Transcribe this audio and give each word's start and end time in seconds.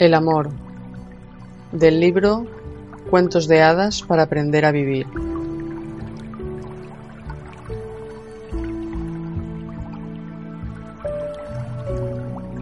El 0.00 0.14
amor. 0.14 0.48
Del 1.72 2.00
libro 2.00 2.46
Cuentos 3.10 3.46
de 3.48 3.60
hadas 3.60 4.00
para 4.00 4.22
aprender 4.22 4.64
a 4.64 4.72
vivir. 4.72 5.06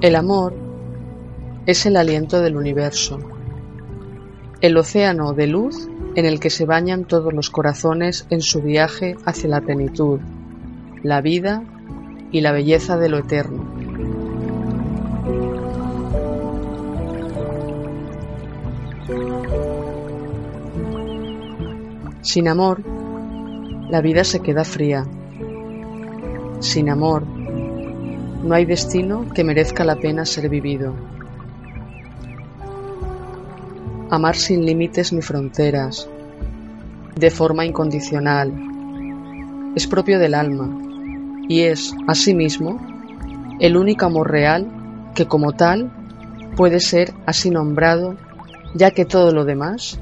El 0.01 0.17
amor 0.17 0.53
es 1.67 1.87
el 1.87 1.97
aliento 1.97 2.41
del 2.41 2.57
universo, 2.57 3.21
el 4.61 4.77
océano 4.77 5.33
de 5.33 5.47
luz 5.47 5.89
en 6.17 6.27
el 6.27 6.41
que 6.41 6.51
se 6.51 6.65
bañan 6.65 7.05
todos 7.05 7.33
los 7.33 7.51
corazones 7.51 8.27
en 8.31 8.43
su 8.43 8.63
viaje 8.63 9.17
hacia 9.25 9.49
la 9.49 9.61
plenitud, 9.61 10.19
la 11.05 11.21
vida 11.21 11.63
y 12.33 12.41
la 12.41 12.51
belleza 12.51 12.97
de 12.97 13.09
lo 13.09 13.19
eterno. 13.19 13.68
Sin 22.31 22.47
amor, 22.47 22.83
la 23.89 24.03
vida 24.03 24.23
se 24.23 24.41
queda 24.41 24.63
fría. 24.63 25.07
Sin 26.61 26.91
amor, 26.91 27.27
no 27.27 28.55
hay 28.55 28.67
destino 28.67 29.25
que 29.33 29.45
merezca 29.45 29.83
la 29.83 29.97
pena 29.97 30.27
ser 30.27 30.51
vivido. 30.51 30.93
Amar 34.11 34.37
sin 34.37 34.67
límites 34.67 35.11
ni 35.11 35.23
fronteras, 35.23 36.07
de 37.17 37.31
forma 37.31 37.65
incondicional, 37.65 38.53
es 39.75 39.87
propio 39.87 40.19
del 40.19 40.35
alma 40.35 40.69
y 41.49 41.63
es, 41.63 41.95
asimismo, 42.07 42.79
el 43.59 43.75
único 43.75 44.05
amor 44.05 44.31
real 44.31 44.69
que 45.15 45.25
como 45.25 45.55
tal 45.55 45.91
puede 46.57 46.81
ser 46.81 47.15
así 47.25 47.49
nombrado, 47.49 48.17
ya 48.75 48.91
que 48.91 49.07
todo 49.07 49.33
lo 49.33 49.47
demás 49.47 49.99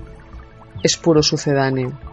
es 0.82 0.96
puro 0.96 1.22
sucedáneo. 1.22 2.05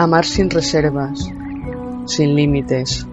Amar 0.00 0.24
sin 0.24 0.48
reservas, 0.48 1.30
sin 2.06 2.34
límites, 2.34 3.06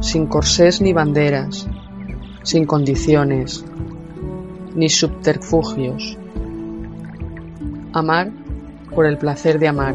sin 0.00 0.26
corsés 0.26 0.80
ni 0.80 0.92
banderas, 0.92 1.68
sin 2.42 2.64
condiciones, 2.64 3.64
ni 4.74 4.88
subterfugios. 4.88 6.18
Amar 7.92 8.32
por 8.92 9.06
el 9.06 9.18
placer 9.18 9.60
de 9.60 9.68
amar, 9.68 9.94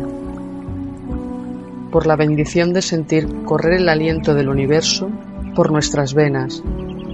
por 1.91 2.07
la 2.07 2.15
bendición 2.15 2.71
de 2.71 2.81
sentir 2.81 3.27
correr 3.43 3.81
el 3.81 3.89
aliento 3.89 4.33
del 4.35 4.47
universo 4.47 5.09
por 5.53 5.69
nuestras 5.69 6.13
venas 6.13 6.63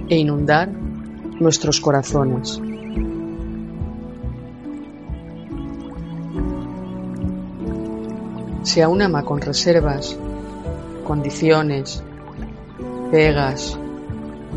e 0.08 0.16
inundar 0.16 0.68
nuestros 1.40 1.80
corazones. 1.80 2.62
Si 8.62 8.80
aún 8.80 9.00
ama 9.02 9.24
con 9.24 9.40
reservas, 9.40 10.16
condiciones, 11.04 12.02
pegas, 13.10 13.78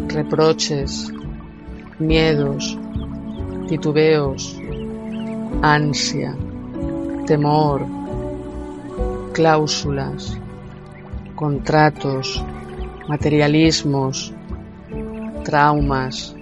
reproches, 0.10 1.12
miedos, 2.00 2.78
titubeos, 3.68 4.60
ansia, 5.62 6.36
temor, 7.26 7.86
cláusulas, 9.32 10.38
contratos, 11.36 12.44
materialismos, 13.08 14.34
traumas, 15.44 16.36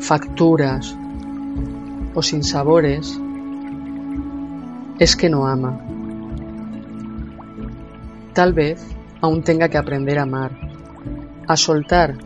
facturas 0.00 0.94
o 2.14 2.22
sinsabores, 2.22 3.18
es 4.98 5.16
que 5.16 5.28
no 5.28 5.46
ama. 5.46 5.95
Tal 8.36 8.52
vez 8.52 8.86
aún 9.22 9.42
tenga 9.42 9.70
que 9.70 9.78
aprender 9.78 10.18
a 10.18 10.24
amar, 10.24 10.50
a 11.48 11.56
soltar 11.56 12.18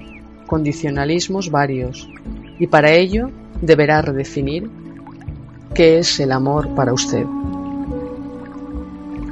condicionalismos 0.45 1.53
varios, 1.53 2.11
y 2.59 2.67
para 2.67 2.91
ello 2.91 3.31
deberá 3.63 4.03
redefinir 4.03 4.69
qué 5.73 6.01
es 6.01 6.19
el 6.19 6.33
amor 6.33 6.75
para 6.75 6.93
usted. 6.93 7.25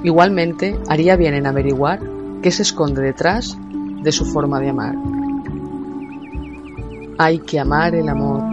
Igualmente, 0.04 0.78
haría 0.88 1.16
bien 1.16 1.34
en 1.34 1.48
averiguar 1.48 1.98
qué 2.42 2.52
se 2.52 2.62
esconde 2.62 3.02
detrás 3.02 3.58
de 4.04 4.12
su 4.12 4.24
forma 4.24 4.60
de 4.60 4.68
amar. 4.68 4.94
Hay 7.18 7.40
que 7.40 7.58
amar 7.58 7.96
el 7.96 8.08
amor. 8.08 8.44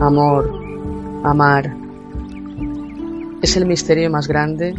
Amor, 0.00 0.50
amar 1.22 1.85
es 3.42 3.56
el 3.56 3.66
misterio 3.66 4.10
más 4.10 4.28
grande 4.28 4.74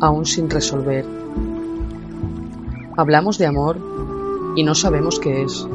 aún 0.00 0.26
sin 0.26 0.50
resolver. 0.50 1.04
Hablamos 2.96 3.38
de 3.38 3.46
amor 3.46 3.78
y 4.56 4.62
no 4.62 4.74
sabemos 4.74 5.18
qué 5.18 5.42
es. 5.42 5.66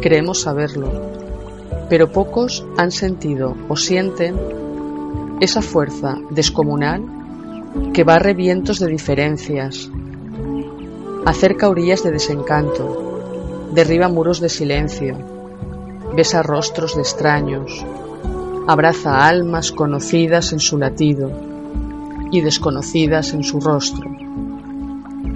Creemos 0.00 0.40
saberlo, 0.40 0.88
pero 1.88 2.10
pocos 2.10 2.64
han 2.76 2.90
sentido 2.90 3.56
o 3.68 3.76
sienten 3.76 4.36
esa 5.40 5.62
fuerza 5.62 6.18
descomunal 6.30 7.02
que 7.92 8.04
barre 8.04 8.34
vientos 8.34 8.78
de 8.78 8.86
diferencias, 8.86 9.90
acerca 11.24 11.68
orillas 11.68 12.02
de 12.02 12.10
desencanto, 12.10 13.70
derriba 13.72 14.08
muros 14.08 14.40
de 14.40 14.48
silencio, 14.48 15.16
besa 16.14 16.42
rostros 16.42 16.94
de 16.96 17.02
extraños, 17.02 17.84
abraza 18.66 19.26
almas 19.26 19.72
conocidas 19.72 20.52
en 20.52 20.60
su 20.60 20.78
latido 20.78 21.30
y 22.30 22.40
desconocidas 22.40 23.32
en 23.34 23.42
su 23.42 23.60
rostro, 23.60 24.10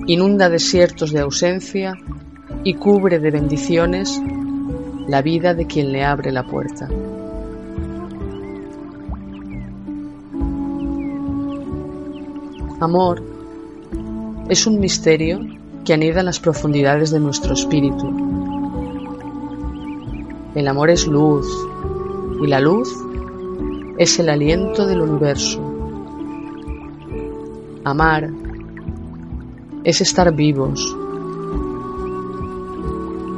inunda 0.06 0.48
desiertos 0.48 1.12
de 1.12 1.20
ausencia 1.20 1.94
y 2.64 2.75
cubre 2.75 3.19
de 3.19 3.31
bendiciones 3.31 4.20
la 5.09 5.22
vida 5.22 5.54
de 5.54 5.66
quien 5.66 5.92
le 5.92 6.04
abre 6.04 6.32
la 6.32 6.44
puerta. 6.44 6.88
Amor 12.81 13.22
es 14.48 14.66
un 14.66 14.78
misterio 14.78 15.41
que 15.84 15.94
anida 15.94 16.20
en 16.20 16.26
las 16.26 16.41
profundidades 16.41 17.10
de 17.10 17.20
nuestro 17.20 17.54
espíritu. 17.54 18.06
El 20.54 20.69
amor 20.69 20.91
es 20.91 21.06
luz 21.06 21.47
y 22.43 22.47
la 22.47 22.60
luz 22.60 23.06
es 23.98 24.18
el 24.18 24.28
aliento 24.28 24.86
del 24.86 25.00
universo. 25.00 25.60
Amar 27.84 28.30
es 29.84 30.00
estar 30.00 30.34
vivos. 30.34 30.94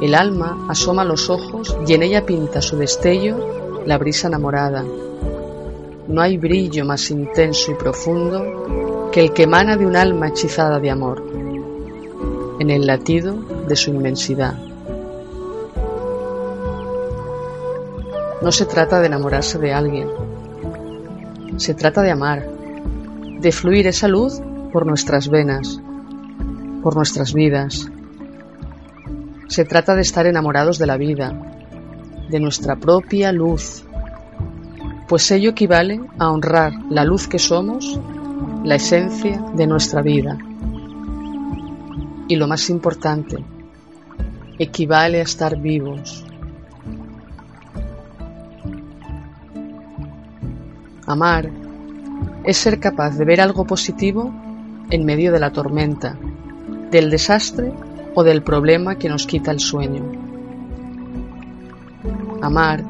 El 0.01 0.15
alma 0.15 0.65
asoma 0.67 1.05
los 1.05 1.29
ojos 1.29 1.77
y 1.87 1.93
en 1.93 2.03
ella 2.03 2.25
pinta 2.25 2.61
su 2.61 2.77
destello 2.77 3.83
la 3.85 3.97
brisa 3.97 4.27
enamorada. 4.27 4.83
No 6.07 6.21
hay 6.21 6.37
brillo 6.37 6.85
más 6.85 7.09
intenso 7.11 7.71
y 7.71 7.75
profundo 7.75 9.09
que 9.11 9.21
el 9.21 9.33
que 9.33 9.43
emana 9.43 9.77
de 9.77 9.85
un 9.85 9.95
alma 9.95 10.27
hechizada 10.27 10.79
de 10.79 10.89
amor, 10.89 11.23
en 12.59 12.69
el 12.69 12.85
latido 12.85 13.35
de 13.67 13.75
su 13.75 13.91
inmensidad. 13.91 14.55
No 18.41 18.51
se 18.51 18.65
trata 18.65 18.99
de 18.99 19.07
enamorarse 19.07 19.59
de 19.59 19.73
alguien, 19.73 20.09
se 21.59 21.73
trata 21.73 22.01
de 22.01 22.09
amar, 22.09 22.47
de 23.41 23.51
fluir 23.51 23.85
esa 23.85 24.07
luz 24.07 24.41
por 24.71 24.85
nuestras 24.85 25.27
venas, 25.27 25.81
por 26.81 26.95
nuestras 26.95 27.33
vidas. 27.33 27.91
Se 29.49 29.65
trata 29.65 29.93
de 29.93 30.01
estar 30.01 30.25
enamorados 30.25 30.79
de 30.79 30.87
la 30.87 30.95
vida, 30.95 31.33
de 32.29 32.39
nuestra 32.39 32.77
propia 32.77 33.33
luz, 33.33 33.83
pues 35.09 35.29
ello 35.31 35.49
equivale 35.49 35.99
a 36.17 36.31
honrar 36.31 36.71
la 36.89 37.03
luz 37.03 37.27
que 37.27 37.39
somos, 37.39 37.99
la 38.63 38.75
esencia 38.75 39.43
de 39.53 39.67
nuestra 39.67 40.01
vida. 40.01 40.37
Y 42.29 42.37
lo 42.37 42.47
más 42.47 42.69
importante, 42.69 43.43
equivale 44.59 45.19
a 45.19 45.23
estar 45.23 45.59
vivos, 45.59 46.23
Amar 51.09 51.49
es 52.43 52.57
ser 52.57 52.79
capaz 52.79 53.17
de 53.17 53.25
ver 53.25 53.41
algo 53.41 53.65
positivo 53.65 54.31
en 54.91 55.05
medio 55.05 55.31
de 55.31 55.39
la 55.39 55.51
tormenta, 55.51 56.15
del 56.91 57.09
desastre 57.09 57.71
o 58.13 58.23
del 58.23 58.43
problema 58.43 58.93
que 58.93 59.09
nos 59.09 59.25
quita 59.25 59.49
el 59.49 59.59
sueño. 59.59 60.03
Amar 62.43 62.83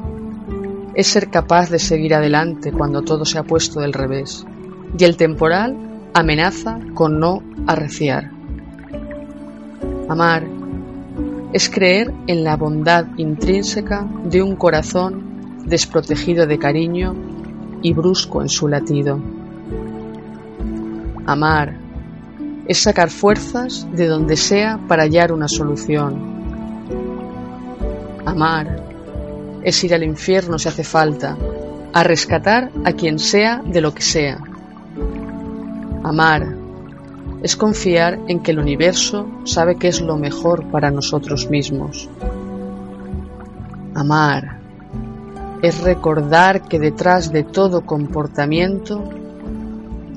es 0.96 1.08
ser 1.08 1.30
capaz 1.30 1.70
de 1.70 1.80
seguir 1.80 2.14
adelante 2.14 2.74
cuando 2.74 3.04
todo 3.04 3.24
se 3.24 3.38
ha 3.38 3.44
puesto 3.44 3.80
del 3.80 3.94
revés 3.94 4.46
y 4.98 5.06
el 5.06 5.16
temporal 5.16 5.78
amenaza 6.14 6.78
con 6.94 7.22
no 7.22 7.42
arreciar. 7.68 8.32
Amar 10.10 10.44
es 11.54 11.70
creer 11.70 12.14
en 12.28 12.44
la 12.44 12.58
bondad 12.58 13.06
intrínseca 13.16 14.06
de 14.26 14.44
un 14.44 14.58
corazón 14.58 15.64
desprotegido 15.68 16.48
de 16.48 16.60
cariño 16.60 17.29
y 17.82 17.94
brusco 17.94 18.42
en 18.42 18.50
su 18.50 18.68
latido. 18.68 19.20
Amar 21.26 21.76
es 22.68 22.80
sacar 22.80 23.10
fuerzas 23.10 23.88
de 23.94 24.08
donde 24.08 24.38
sea 24.38 24.80
para 24.88 25.04
hallar 25.04 25.32
una 25.32 25.48
solución. 25.48 26.40
Amar 28.26 28.84
es 29.64 29.84
ir 29.84 29.94
al 29.94 30.04
infierno 30.04 30.60
si 30.60 30.70
hace 30.70 30.84
falta, 30.84 31.38
a 31.94 32.04
rescatar 32.04 32.72
a 32.86 32.92
quien 32.94 33.20
sea 33.20 33.62
de 33.66 33.82
lo 33.82 33.94
que 33.94 34.02
sea. 34.02 34.40
Amar 36.04 36.56
es 37.42 37.56
confiar 37.56 38.20
en 38.28 38.42
que 38.42 38.52
el 38.52 38.60
universo 38.60 39.28
sabe 39.46 39.78
que 39.78 39.88
es 39.88 40.02
lo 40.02 40.18
mejor 40.18 40.66
para 40.72 40.92
nosotros 40.92 41.50
mismos. 41.50 42.10
Amar 43.96 44.59
es 45.62 45.82
recordar 45.82 46.64
que 46.64 46.80
detrás 46.80 47.32
de 47.32 47.44
todo 47.44 47.86
comportamiento 47.86 49.04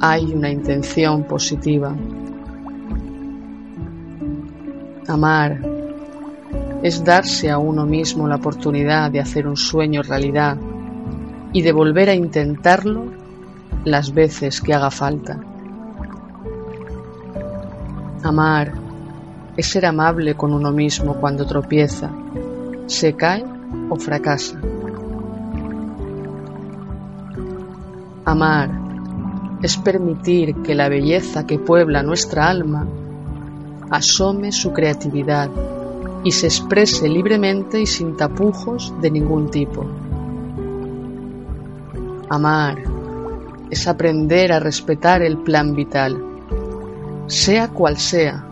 hay 0.01 0.33
una 0.33 0.51
intención 0.51 1.25
positiva. 1.25 1.95
Amar 5.09 5.61
es 6.83 7.05
darse 7.05 7.51
a 7.51 7.59
uno 7.59 7.87
mismo 7.87 8.29
la 8.29 8.37
oportunidad 8.37 9.11
de 9.11 9.21
hacer 9.21 9.47
un 9.47 9.57
sueño 9.57 10.03
realidad 10.03 10.57
y 11.53 11.63
de 11.63 11.73
volver 11.73 12.09
a 12.09 12.15
intentarlo 12.15 13.13
las 13.85 14.15
veces 14.15 14.61
que 14.61 14.75
haga 14.75 14.91
falta. 14.91 15.39
Amar 18.23 18.73
es 19.57 19.67
ser 19.67 19.87
amable 19.87 20.35
con 20.35 20.53
uno 20.53 20.71
mismo 20.71 21.15
cuando 21.15 21.47
tropieza, 21.47 22.11
se 22.87 23.15
cae 23.15 23.45
o 23.91 23.97
fracasa. 23.97 24.59
Amar 28.25 28.71
es 29.63 29.77
permitir 29.77 30.57
que 30.63 30.75
la 30.75 30.89
belleza 30.89 31.47
que 31.47 31.59
puebla 31.59 32.03
nuestra 32.03 32.49
alma 32.49 32.87
asome 33.91 34.53
su 34.53 34.73
creatividad 34.73 35.51
y 36.25 36.33
se 36.33 36.47
exprese 36.47 37.09
libremente 37.09 37.81
y 37.81 37.87
sin 37.87 38.17
tapujos 38.17 38.93
de 39.01 39.11
ningún 39.11 39.51
tipo. 39.51 39.85
Amar 42.29 42.79
es 43.71 43.87
aprender 43.87 44.53
a 44.53 44.61
respetar 44.61 45.23
el 45.23 45.39
plan 45.39 45.75
vital 45.75 46.33
sea 47.27 47.69
cual 47.69 47.97
sea. 47.97 48.45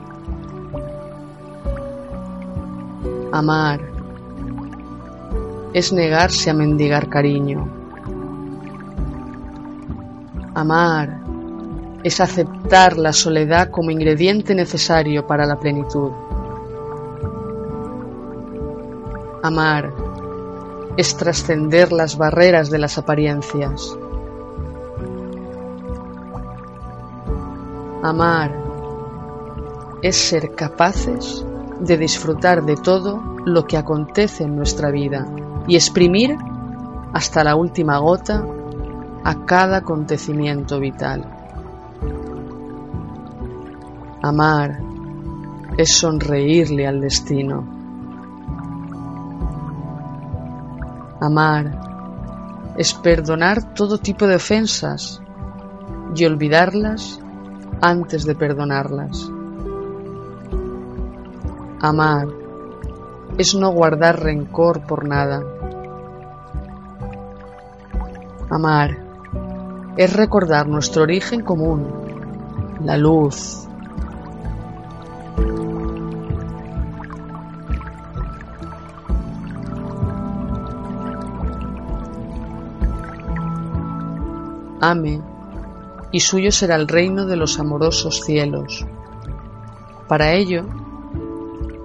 Amar 3.32 3.81
es 5.72 5.93
negarse 5.93 6.50
a 6.50 6.55
mendigar 6.55 7.08
cariño. 7.08 7.80
Amar 10.61 11.19
es 12.05 12.21
aceptar 12.21 12.99
la 12.99 13.15
soledad 13.15 13.71
como 13.71 13.91
ingrediente 13.91 14.55
necesario 14.55 15.27
para 15.27 15.47
la 15.47 15.59
plenitud. 15.59 16.11
Amar 19.43 19.91
es 20.99 21.17
trascender 21.17 21.93
las 21.93 22.19
barreras 22.19 22.69
de 22.69 22.79
las 22.79 22.99
apariencias. 22.99 23.97
Amar 28.03 28.55
es 30.03 30.17
ser 30.17 30.55
capaces 30.55 31.43
de 31.81 31.97
disfrutar 31.97 32.67
de 32.67 32.77
todo 32.77 33.23
lo 33.47 33.67
que 33.67 33.79
acontece 33.79 34.45
en 34.45 34.56
nuestra 34.56 34.91
vida 34.91 35.27
y 35.67 35.77
exprimir 35.77 36.37
hasta 37.15 37.45
la 37.45 37.56
última 37.56 37.97
gota 37.97 38.45
a 39.25 39.44
cada 39.44 39.78
acontecimiento 39.78 40.81
vital. 40.81 41.25
Amar 44.22 44.81
es 45.76 45.96
sonreírle 45.96 46.87
al 46.87 47.00
destino. 47.00 47.64
Amar 51.20 52.75
es 52.76 52.94
perdonar 52.94 53.75
todo 53.75 53.99
tipo 53.99 54.26
de 54.26 54.37
ofensas 54.37 55.20
y 56.14 56.25
olvidarlas 56.25 57.20
antes 57.81 58.25
de 58.25 58.34
perdonarlas. 58.34 59.31
Amar 61.81 62.28
es 63.38 63.55
no 63.55 63.70
guardar 63.70 64.20
rencor 64.20 64.87
por 64.87 65.06
nada. 65.06 65.43
Amar 68.50 69.10
es 69.97 70.13
recordar 70.13 70.69
nuestro 70.69 71.03
origen 71.03 71.43
común, 71.43 71.87
la 72.83 72.97
luz. 72.97 73.67
Ame 84.83 85.21
y 86.13 86.21
suyo 86.21 86.51
será 86.51 86.77
el 86.77 86.89
reino 86.89 87.27
de 87.27 87.37
los 87.37 87.59
amorosos 87.59 88.23
cielos. 88.25 88.87
Para 90.09 90.33
ello, 90.33 90.65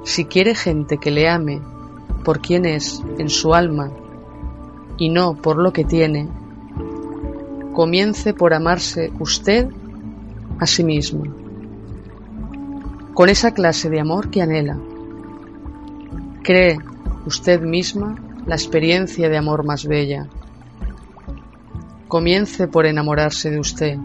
si 0.03 0.25
quiere 0.25 0.55
gente 0.55 0.97
que 0.97 1.11
le 1.11 1.27
ame 1.29 1.61
por 2.23 2.39
quien 2.39 2.65
es 2.65 3.03
en 3.17 3.29
su 3.29 3.53
alma 3.53 3.91
y 4.97 5.09
no 5.09 5.35
por 5.35 5.57
lo 5.57 5.73
que 5.73 5.83
tiene, 5.83 6.29
comience 7.75 8.33
por 8.33 8.53
amarse 8.53 9.11
usted 9.19 9.67
a 10.59 10.65
sí 10.65 10.83
mismo, 10.83 11.23
con 13.13 13.29
esa 13.29 13.51
clase 13.51 13.89
de 13.89 13.99
amor 13.99 14.31
que 14.31 14.41
anhela. 14.41 14.79
Cree 16.41 16.79
usted 17.25 17.61
misma 17.61 18.15
la 18.47 18.55
experiencia 18.55 19.29
de 19.29 19.37
amor 19.37 19.65
más 19.65 19.85
bella 19.85 20.27
comience 22.07 22.67
por 22.67 22.85
enamorarse 22.85 23.49
de 23.49 23.59
usted 23.59 23.97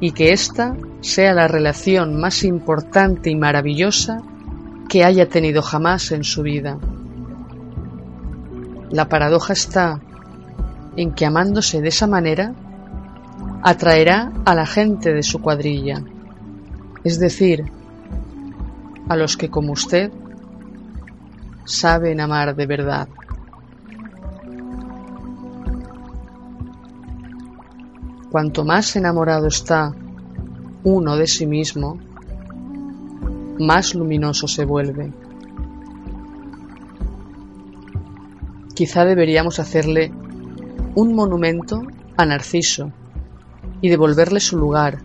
y 0.00 0.10
que 0.10 0.32
ésta 0.32 0.76
sea 1.02 1.34
la 1.34 1.46
relación 1.46 2.18
más 2.18 2.42
importante 2.42 3.30
y 3.30 3.36
maravillosa 3.36 4.22
que 4.88 5.04
haya 5.04 5.28
tenido 5.28 5.62
jamás 5.62 6.10
en 6.10 6.24
su 6.24 6.42
vida. 6.42 6.78
La 8.90 9.08
paradoja 9.08 9.52
está 9.52 10.00
en 11.00 11.12
que 11.12 11.24
amándose 11.24 11.80
de 11.80 11.88
esa 11.88 12.06
manera 12.06 12.52
atraerá 13.62 14.30
a 14.44 14.54
la 14.54 14.66
gente 14.66 15.14
de 15.14 15.22
su 15.22 15.40
cuadrilla, 15.40 16.04
es 17.04 17.18
decir, 17.18 17.64
a 19.08 19.16
los 19.16 19.38
que 19.38 19.48
como 19.48 19.72
usted 19.72 20.12
saben 21.64 22.20
amar 22.20 22.54
de 22.54 22.66
verdad. 22.66 23.08
Cuanto 28.30 28.66
más 28.66 28.94
enamorado 28.94 29.46
está 29.46 29.94
uno 30.84 31.16
de 31.16 31.26
sí 31.26 31.46
mismo, 31.46 31.98
más 33.58 33.94
luminoso 33.94 34.46
se 34.46 34.66
vuelve. 34.66 35.10
Quizá 38.74 39.06
deberíamos 39.06 39.58
hacerle 39.58 40.12
un 40.94 41.14
monumento 41.14 41.82
a 42.16 42.26
Narciso 42.26 42.92
y 43.80 43.88
devolverle 43.88 44.40
su 44.40 44.58
lugar, 44.58 44.98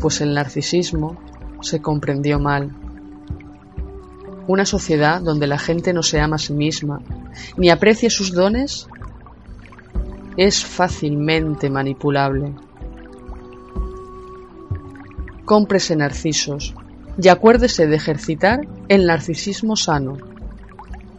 pues 0.00 0.20
el 0.20 0.34
narcisismo 0.34 1.16
se 1.60 1.80
comprendió 1.80 2.38
mal. 2.38 2.72
Una 4.46 4.64
sociedad 4.64 5.20
donde 5.20 5.46
la 5.46 5.58
gente 5.58 5.92
no 5.92 6.02
se 6.02 6.20
ama 6.20 6.36
a 6.36 6.38
sí 6.38 6.54
misma, 6.54 7.00
ni 7.56 7.68
aprecia 7.68 8.08
sus 8.08 8.32
dones 8.32 8.88
es 10.36 10.64
fácilmente 10.64 11.68
manipulable. 11.68 12.54
Cómprese 15.44 15.96
narcisos 15.96 16.74
y 17.20 17.28
acuérdese 17.28 17.86
de 17.86 17.96
ejercitar 17.96 18.60
el 18.88 19.06
narcisismo 19.06 19.76
sano, 19.76 20.16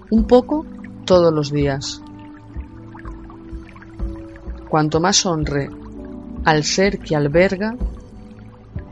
un 0.10 0.26
poco 0.26 0.66
todos 1.06 1.34
los 1.34 1.52
días. 1.52 2.02
Cuanto 4.70 5.00
más 5.00 5.26
honre 5.26 5.70
al 6.46 6.64
ser 6.64 7.00
que 7.00 7.16
alberga, 7.16 7.76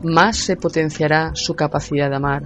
más 0.02 0.36
se 0.36 0.56
potenciará 0.56 1.32
su 1.34 1.54
capacidad 1.54 2.10
de 2.10 2.16
amar 2.16 2.42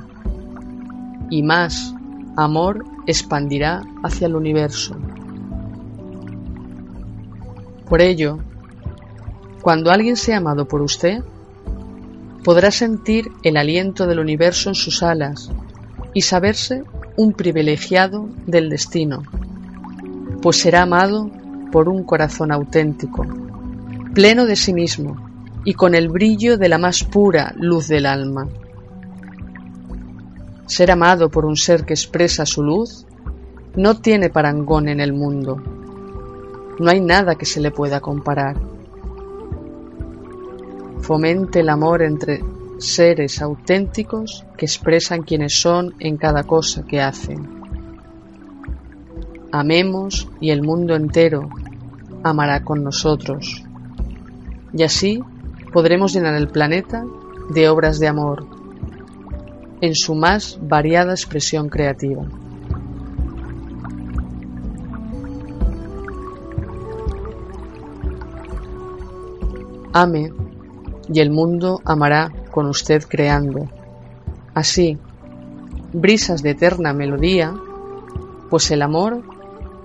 y 1.31 1.43
más 1.43 1.95
amor 2.37 2.85
expandirá 3.07 3.83
hacia 4.03 4.27
el 4.27 4.37
universo. 4.37 4.97
Por 7.89 8.01
ello, 8.01 8.39
cuando 9.63 9.91
alguien 9.91 10.17
sea 10.17 10.39
amado 10.39 10.67
por 10.69 10.83
usted, 10.83 11.23
podrá 12.45 12.71
sentir 12.71 13.31
el 13.43 13.57
aliento 13.57 14.07
del 14.07 14.19
universo 14.19 14.69
en 14.69 14.75
sus 14.75 15.03
alas 15.03 15.51
y 16.13 16.23
saberse 16.23 16.85
un 17.17 17.33
privilegiado 17.33 18.29
del 18.47 18.69
destino, 18.69 19.23
pues 20.41 20.59
será 20.59 20.83
amado 20.83 21.31
por 21.73 21.89
un 21.89 22.05
corazón 22.05 22.53
auténtico, 22.53 23.27
pleno 24.15 24.47
de 24.47 24.55
sí 24.55 24.73
mismo 24.73 25.17
y 25.65 25.75
con 25.75 25.95
el 25.95 26.09
brillo 26.09 26.59
de 26.59 26.69
la 26.69 26.79
más 26.79 27.03
pura 27.03 27.53
luz 27.57 27.89
del 27.89 28.07
alma. 28.07 28.47
Ser 30.67 30.91
amado 30.91 31.31
por 31.31 31.45
un 31.45 31.57
ser 31.57 31.85
que 31.85 31.95
expresa 31.95 32.47
su 32.47 32.63
luz 32.63 33.07
no 33.75 34.01
tiene 34.01 34.31
parangón 34.31 34.89
en 34.89 35.01
el 35.01 35.13
mundo. 35.13 35.61
No 36.79 36.91
hay 36.91 37.01
nada 37.01 37.37
que 37.37 37.47
se 37.47 37.61
le 37.61 37.71
pueda 37.71 38.01
comparar. 38.01 38.57
Fomente 41.01 41.61
el 41.61 41.69
amor 41.69 42.03
entre 42.03 42.43
seres 42.79 43.41
auténticos 43.41 44.45
que 44.57 44.67
expresan 44.67 45.23
quienes 45.23 45.61
son 45.61 45.95
en 46.01 46.17
cada 46.17 46.45
cosa 46.45 46.85
que 46.85 47.01
hacen. 47.01 47.63
Amemos 49.53 50.29
y 50.41 50.51
el 50.51 50.63
mundo 50.63 50.95
entero 50.95 51.49
amará 52.23 52.65
con 52.65 52.83
nosotros. 52.83 53.65
Y 54.73 54.83
así 54.83 55.23
podremos 55.73 56.13
llenar 56.13 56.35
el 56.35 56.49
planeta 56.49 57.05
de 57.51 57.69
obras 57.69 57.99
de 57.99 58.09
amor 58.09 58.47
en 59.81 59.95
su 59.95 60.15
más 60.15 60.59
variada 60.63 61.13
expresión 61.13 61.69
creativa. 61.69 62.25
Ame 69.93 70.33
y 71.13 71.21
el 71.21 71.31
mundo 71.31 71.81
amará 71.85 72.33
con 72.51 72.67
usted 72.67 73.03
creando. 73.07 73.69
Así, 74.55 74.99
brisas 75.93 76.43
de 76.43 76.51
eterna 76.51 76.93
melodía, 76.93 77.53
pues 78.49 78.71
el 78.71 78.83
amor 78.83 79.23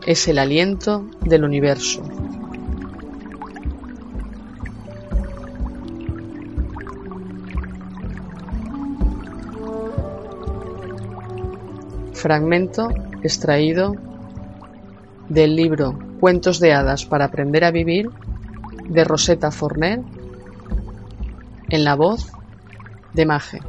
es 0.06 0.27
el 0.27 0.39
aliento 0.39 1.06
del 1.22 1.44
universo. 1.44 2.01
Fragmento 12.17 12.89
extraído 13.24 13.95
del 15.29 15.55
libro 15.55 15.97
Cuentos 16.19 16.59
de 16.59 16.74
hadas 16.74 17.05
para 17.05 17.25
aprender 17.25 17.63
a 17.63 17.69
vivir 17.69 18.09
de 18.89 19.03
Rosetta 19.03 19.51
Forner 19.51 20.01
en 21.69 21.83
la 21.83 21.95
voz 21.95 22.33
de 23.13 23.25
Maje. 23.25 23.62